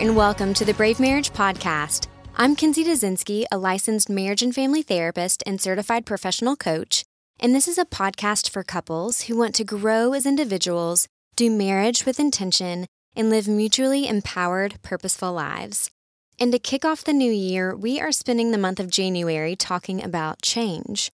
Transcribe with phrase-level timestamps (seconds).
[0.00, 2.06] And welcome to the Brave Marriage Podcast.
[2.36, 7.02] I'm Kinsey Dazinski, a licensed marriage and family therapist and certified professional coach,
[7.40, 12.06] and this is a podcast for couples who want to grow as individuals, do marriage
[12.06, 12.86] with intention,
[13.16, 15.90] and live mutually empowered, purposeful lives.
[16.38, 20.04] And to kick off the new year, we are spending the month of January talking
[20.04, 21.10] about change.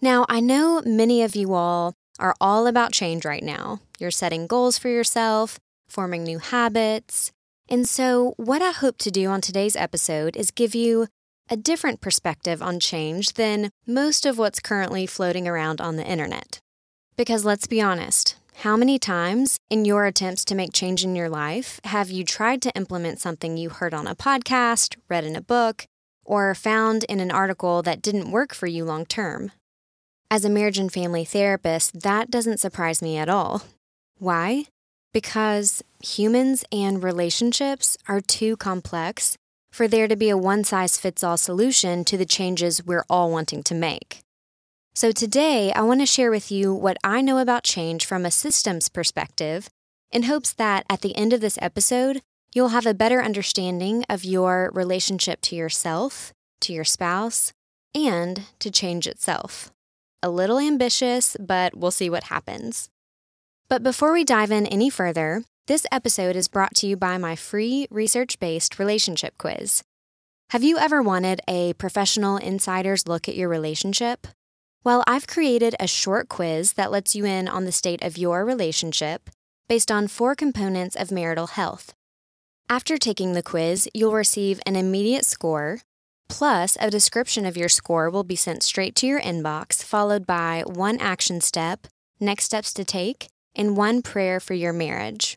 [0.00, 3.80] Now, I know many of you all are all about change right now.
[3.98, 7.33] You're setting goals for yourself, forming new habits.
[7.68, 11.06] And so, what I hope to do on today's episode is give you
[11.50, 16.60] a different perspective on change than most of what's currently floating around on the internet.
[17.16, 21.28] Because let's be honest, how many times in your attempts to make change in your
[21.28, 25.42] life have you tried to implement something you heard on a podcast, read in a
[25.42, 25.86] book,
[26.24, 29.52] or found in an article that didn't work for you long term?
[30.30, 33.62] As a marriage and family therapist, that doesn't surprise me at all.
[34.18, 34.66] Why?
[35.14, 39.38] Because humans and relationships are too complex
[39.72, 43.30] for there to be a one size fits all solution to the changes we're all
[43.30, 44.18] wanting to make.
[44.92, 48.30] So, today I want to share with you what I know about change from a
[48.30, 49.70] systems perspective
[50.10, 52.20] in hopes that at the end of this episode,
[52.52, 57.52] you'll have a better understanding of your relationship to yourself, to your spouse,
[57.94, 59.70] and to change itself.
[60.24, 62.88] A little ambitious, but we'll see what happens.
[63.68, 67.34] But before we dive in any further, this episode is brought to you by my
[67.34, 69.82] free research based relationship quiz.
[70.50, 74.26] Have you ever wanted a professional insider's look at your relationship?
[74.84, 78.44] Well, I've created a short quiz that lets you in on the state of your
[78.44, 79.30] relationship
[79.66, 81.94] based on four components of marital health.
[82.68, 85.80] After taking the quiz, you'll receive an immediate score,
[86.28, 90.62] plus a description of your score will be sent straight to your inbox, followed by
[90.66, 91.86] one action step,
[92.20, 95.36] next steps to take, and one prayer for your marriage.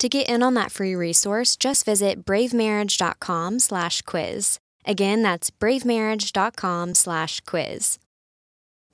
[0.00, 4.58] To get in on that free resource, just visit bravemarriage.com slash quiz.
[4.84, 7.98] Again, that's bravemarriage.com slash quiz.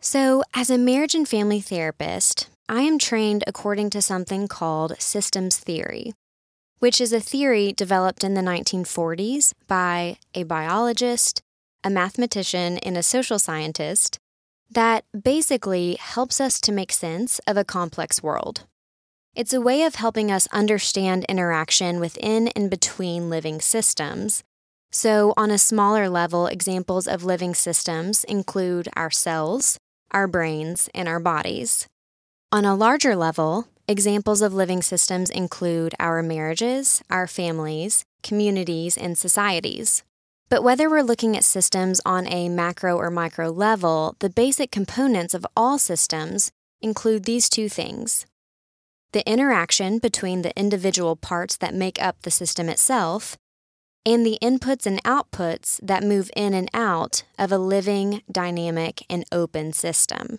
[0.00, 5.58] So, as a marriage and family therapist, I am trained according to something called systems
[5.58, 6.12] theory,
[6.78, 11.42] which is a theory developed in the 1940s by a biologist,
[11.84, 14.18] a mathematician, and a social scientist
[14.74, 18.64] that basically helps us to make sense of a complex world.
[19.34, 24.42] It's a way of helping us understand interaction within and between living systems.
[24.90, 29.78] So, on a smaller level, examples of living systems include our cells,
[30.10, 31.86] our brains, and our bodies.
[32.50, 39.16] On a larger level, examples of living systems include our marriages, our families, communities, and
[39.16, 40.02] societies.
[40.52, 45.32] But whether we're looking at systems on a macro or micro level, the basic components
[45.32, 46.52] of all systems
[46.82, 48.26] include these two things
[49.12, 53.38] the interaction between the individual parts that make up the system itself,
[54.04, 59.24] and the inputs and outputs that move in and out of a living, dynamic, and
[59.32, 60.38] open system.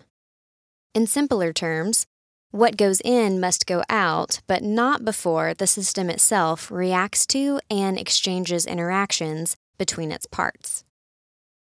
[0.94, 2.06] In simpler terms,
[2.52, 7.98] what goes in must go out, but not before the system itself reacts to and
[7.98, 10.84] exchanges interactions between its parts.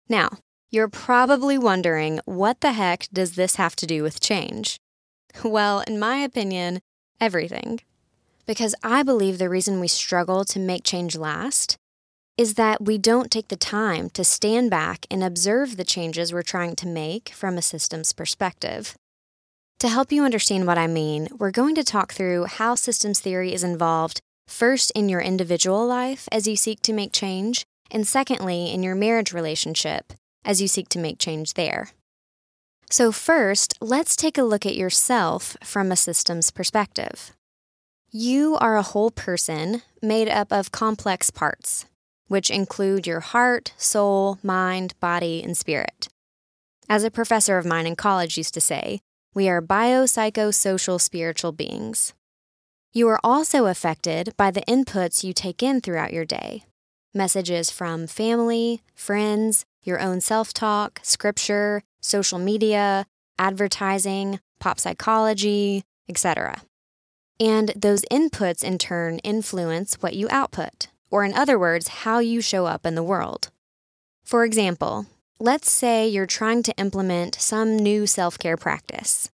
[0.08, 0.28] Now,
[0.70, 4.78] you're probably wondering what the heck does this have to do with change?
[5.44, 6.80] Well, in my opinion,
[7.20, 7.80] everything
[8.48, 11.76] because I believe the reason we struggle to make change last
[12.38, 16.42] is that we don't take the time to stand back and observe the changes we're
[16.54, 18.96] trying to make from a systems perspective.
[19.80, 23.52] To help you understand what I mean, we're going to talk through how systems theory
[23.52, 28.72] is involved first in your individual life as you seek to make change, and secondly
[28.72, 30.12] in your marriage relationship
[30.44, 31.90] as you seek to make change there.
[32.90, 37.32] So, first, let's take a look at yourself from a systems perspective.
[38.10, 41.84] You are a whole person made up of complex parts,
[42.28, 46.08] which include your heart, soul, mind, body, and spirit.
[46.88, 49.00] As a professor of mine in college used to say,
[49.34, 52.14] we are biopsychosocial spiritual beings.
[52.94, 56.64] You are also affected by the inputs you take in throughout your day
[57.14, 63.06] messages from family, friends, your own self talk, scripture, social media,
[63.38, 66.62] advertising, pop psychology, etc.
[67.40, 72.40] And those inputs in turn influence what you output, or in other words, how you
[72.40, 73.50] show up in the world.
[74.24, 75.06] For example,
[75.38, 79.30] let's say you're trying to implement some new self care practice.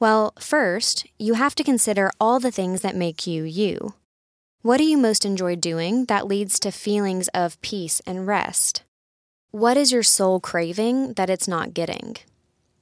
[0.00, 3.94] Well, first, you have to consider all the things that make you you.
[4.62, 8.82] What do you most enjoy doing that leads to feelings of peace and rest?
[9.52, 12.16] What is your soul craving that it's not getting?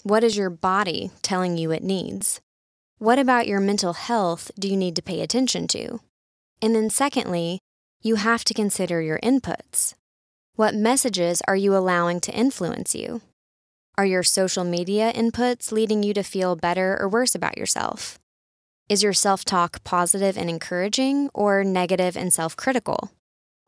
[0.02, 2.40] What is your body telling you it needs?
[2.96, 6.00] What about your mental health do you need to pay attention to?
[6.62, 7.60] And then, secondly,
[8.00, 9.92] you have to consider your inputs.
[10.54, 13.20] What messages are you allowing to influence you?
[13.98, 18.18] Are your social media inputs leading you to feel better or worse about yourself?
[18.88, 23.10] Is your self talk positive and encouraging or negative and self critical?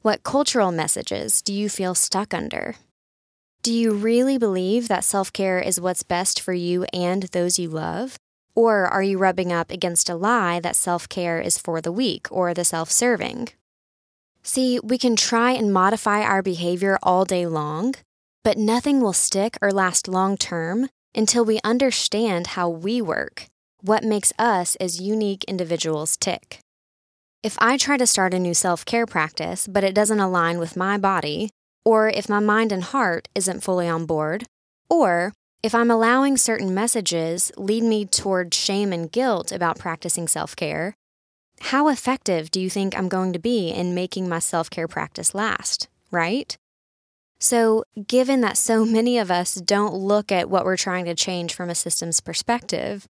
[0.02, 2.76] What cultural messages do you feel stuck under?
[3.64, 7.68] Do you really believe that self care is what's best for you and those you
[7.68, 8.16] love?
[8.54, 12.28] Or are you rubbing up against a lie that self care is for the weak
[12.30, 13.48] or the self serving?
[14.44, 17.96] See, we can try and modify our behavior all day long,
[18.44, 23.46] but nothing will stick or last long term until we understand how we work,
[23.82, 26.60] what makes us as unique individuals tick.
[27.42, 30.76] If I try to start a new self care practice, but it doesn't align with
[30.76, 31.50] my body,
[31.84, 34.44] or if my mind and heart isn't fully on board,
[34.90, 35.32] or
[35.62, 40.94] if I'm allowing certain messages lead me toward shame and guilt about practicing self care,
[41.60, 45.34] how effective do you think I'm going to be in making my self care practice
[45.34, 46.56] last, right?
[47.40, 51.54] So, given that so many of us don't look at what we're trying to change
[51.54, 53.06] from a systems perspective,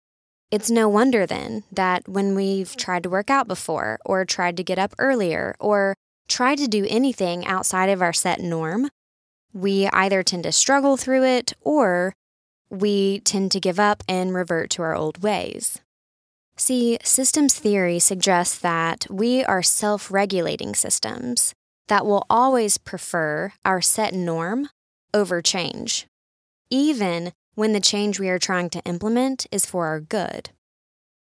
[0.51, 4.65] it's no wonder then that when we've tried to work out before, or tried to
[4.65, 5.95] get up earlier, or
[6.29, 8.89] tried to do anything outside of our set norm,
[9.53, 12.15] we either tend to struggle through it or
[12.71, 15.81] we tend to give up and revert to our old ways.
[16.57, 21.55] See, systems theory suggests that we are self regulating systems
[21.89, 24.69] that will always prefer our set norm
[25.15, 26.07] over change,
[26.69, 30.51] even when the change we are trying to implement is for our good.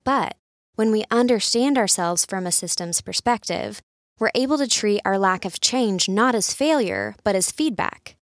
[0.03, 0.35] But
[0.75, 3.81] when we understand ourselves from a systems perspective,
[4.19, 8.17] we're able to treat our lack of change not as failure, but as feedback.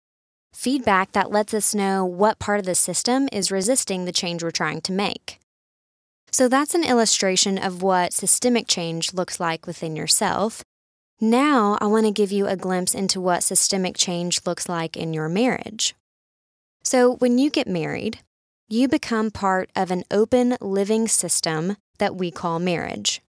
[0.54, 4.50] Feedback that lets us know what part of the system is resisting the change we're
[4.50, 5.38] trying to make.
[6.32, 10.64] So that's an illustration of what systemic change looks like within yourself.
[11.20, 15.12] Now, I want to give you a glimpse into what systemic change looks like in
[15.12, 15.94] your marriage.
[16.82, 18.20] So, when you get married,
[18.68, 23.20] you become part of an open living system that we call marriage.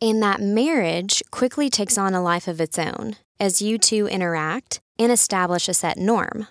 [0.00, 4.80] And that marriage quickly takes on a life of its own as you two interact
[4.98, 6.46] and establish a set norm.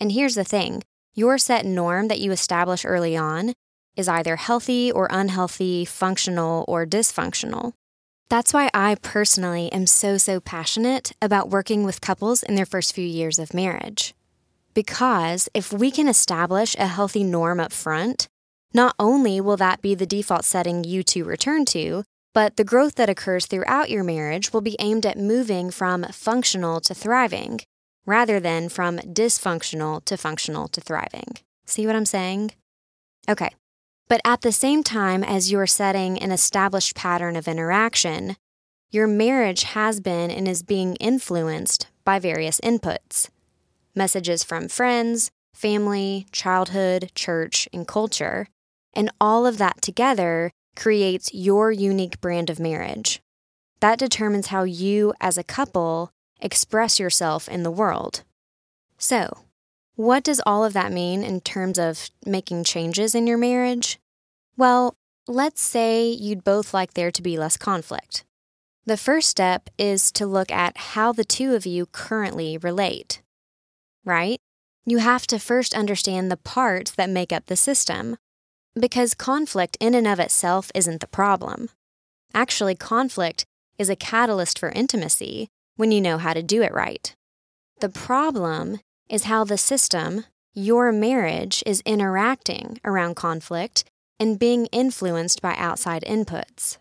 [0.00, 0.82] And here's the thing
[1.14, 3.52] your set norm that you establish early on
[3.96, 7.72] is either healthy or unhealthy, functional or dysfunctional.
[8.28, 12.94] That's why I personally am so, so passionate about working with couples in their first
[12.94, 14.14] few years of marriage.
[14.74, 18.28] Because if we can establish a healthy norm up front,
[18.72, 22.04] not only will that be the default setting you two return to,
[22.34, 26.80] but the growth that occurs throughout your marriage will be aimed at moving from functional
[26.80, 27.60] to thriving,
[28.06, 31.34] rather than from dysfunctional to functional to thriving.
[31.66, 32.52] See what I'm saying?
[33.28, 33.50] Okay,
[34.08, 38.36] but at the same time as you're setting an established pattern of interaction,
[38.90, 43.28] your marriage has been and is being influenced by various inputs
[43.94, 48.48] messages from friends, family, childhood, church, and culture.
[48.94, 53.20] And all of that together creates your unique brand of marriage.
[53.80, 58.22] That determines how you, as a couple, express yourself in the world.
[58.98, 59.38] So,
[59.94, 63.98] what does all of that mean in terms of making changes in your marriage?
[64.56, 64.94] Well,
[65.26, 68.24] let's say you'd both like there to be less conflict.
[68.84, 73.22] The first step is to look at how the two of you currently relate,
[74.04, 74.38] right?
[74.84, 78.16] You have to first understand the parts that make up the system,
[78.74, 81.68] because conflict in and of itself isn't the problem.
[82.34, 83.44] Actually, conflict
[83.78, 87.14] is a catalyst for intimacy when you know how to do it right.
[87.80, 93.84] The problem is how the system, your marriage, is interacting around conflict
[94.18, 96.78] and being influenced by outside inputs.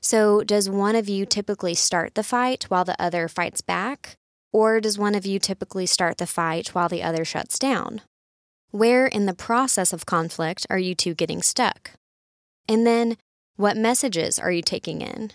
[0.00, 4.16] So, does one of you typically start the fight while the other fights back?
[4.54, 8.02] Or does one of you typically start the fight while the other shuts down?
[8.70, 11.90] Where in the process of conflict are you two getting stuck?
[12.68, 13.16] And then,
[13.56, 15.32] what messages are you taking in?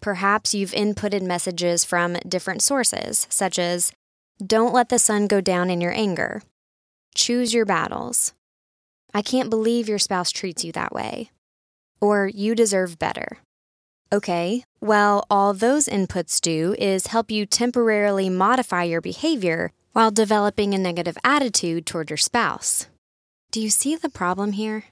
[0.00, 3.92] Perhaps you've inputted messages from different sources, such as,
[4.44, 6.42] don't let the sun go down in your anger,
[7.14, 8.32] choose your battles,
[9.14, 11.30] I can't believe your spouse treats you that way.
[12.00, 13.38] Or you deserve better.
[14.12, 20.72] Okay, well, all those inputs do is help you temporarily modify your behavior while developing
[20.72, 22.86] a negative attitude toward your spouse.
[23.50, 24.84] Do you see the problem here?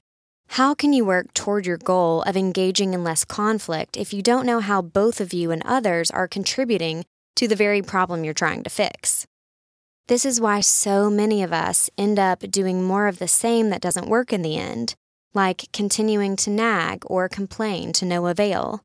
[0.51, 4.45] How can you work toward your goal of engaging in less conflict if you don't
[4.45, 8.63] know how both of you and others are contributing to the very problem you're trying
[8.63, 9.25] to fix?
[10.07, 13.81] This is why so many of us end up doing more of the same that
[13.81, 14.95] doesn't work in the end,
[15.33, 18.81] like continuing to nag or complain to no avail.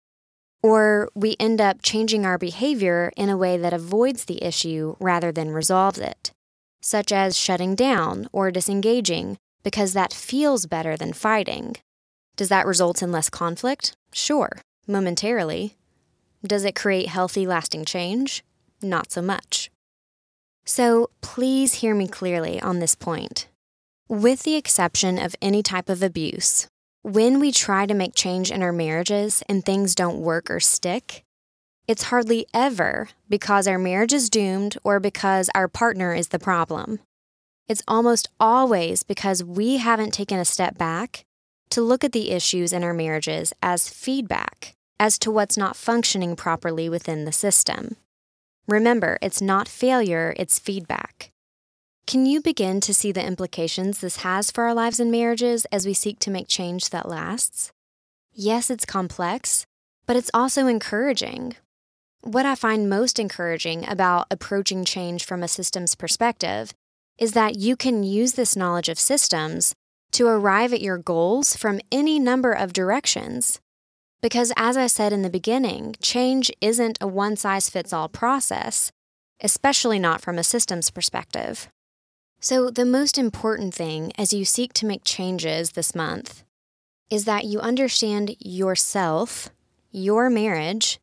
[0.63, 5.33] Or we end up changing our behavior in a way that avoids the issue rather
[5.33, 6.31] than resolves it,
[6.81, 11.77] such as shutting down or disengaging because that feels better than fighting.
[12.37, 13.95] Does that result in less conflict?
[14.13, 15.77] Sure, momentarily.
[16.45, 18.43] Does it create healthy, lasting change?
[18.81, 19.71] Not so much.
[20.65, 23.49] So please hear me clearly on this point.
[24.09, 26.69] With the exception of any type of abuse,
[27.03, 31.25] when we try to make change in our marriages and things don't work or stick,
[31.89, 37.01] it's hardly ever because our marriage is doomed or because our partner is the problem.
[37.69, 41.25] It's almost always because we haven't taken a step back
[41.71, 46.37] to look at the issues in our marriages as feedback as to what's not functioning
[46.37, 47.97] properly within the system.
[48.69, 51.12] Remember, it's not failure, it's feedback.
[52.13, 55.87] Can you begin to see the implications this has for our lives and marriages as
[55.87, 57.73] we seek to make change that lasts?
[58.35, 59.65] Yes, it's complex,
[60.05, 61.57] but it's also encouraging.
[62.21, 66.75] What I find most encouraging about approaching change from a systems perspective
[67.17, 69.75] is that you can use this knowledge of systems
[70.11, 73.59] to arrive at your goals from any number of directions.
[74.21, 78.93] Because, as I said in the beginning, change isn't a one size fits all process,
[79.41, 81.71] especially not from a systems perspective.
[82.45, 86.43] So, the most important thing as you seek to make changes this month
[87.09, 89.49] is that you understand yourself,
[89.93, 90.99] your marriage,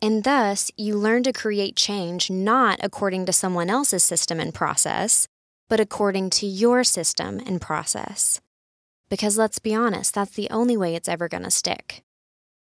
[0.00, 5.28] and thus you learn to create change not according to someone else's system and process,
[5.68, 8.40] but according to your system and process.
[9.10, 12.02] Because let's be honest, that's the only way it's ever going to stick.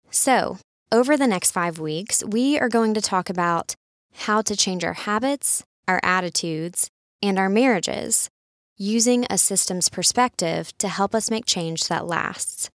[0.09, 0.57] So,
[0.91, 3.75] over the next five weeks, we are going to talk about
[4.15, 6.89] how to change our habits, our attitudes,
[7.21, 8.29] and our marriages
[8.77, 12.69] using a systems perspective to help us make change that lasts.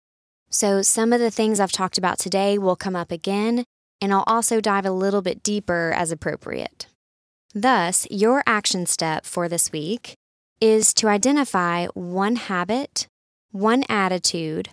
[0.50, 3.64] So, some of the things I've talked about today will come up again,
[4.00, 6.87] and I'll also dive a little bit deeper as appropriate.
[7.54, 10.14] Thus, your action step for this week
[10.61, 13.06] is to identify one habit,
[13.50, 14.68] one attitude,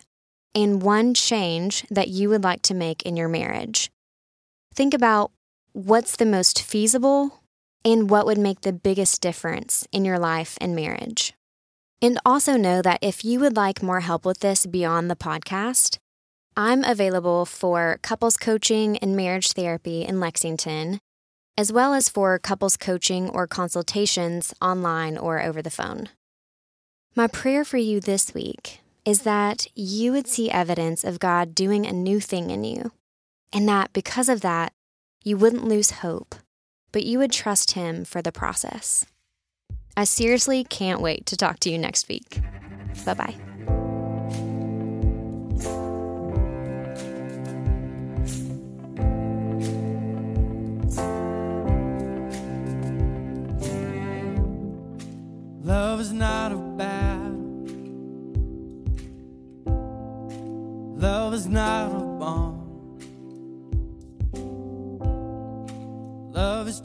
[0.54, 3.90] and one change that you would like to make in your marriage.
[4.74, 5.30] Think about
[5.72, 7.39] what's the most feasible
[7.84, 11.34] and what would make the biggest difference in your life and marriage.
[12.02, 15.98] And also know that if you would like more help with this beyond the podcast,
[16.56, 20.98] I'm available for couples coaching and marriage therapy in Lexington,
[21.56, 26.08] as well as for couples coaching or consultations online or over the phone.
[27.14, 31.86] My prayer for you this week is that you would see evidence of God doing
[31.86, 32.92] a new thing in you,
[33.52, 34.72] and that because of that,
[35.24, 36.34] you wouldn't lose hope
[36.92, 39.06] but you would trust him for the process.
[39.96, 42.40] I seriously can't wait to talk to you next week.
[43.04, 43.49] Bye bye.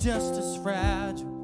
[0.05, 1.34] Just as fragile